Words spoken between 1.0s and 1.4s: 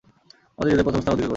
স্থান অধিকার করেছ।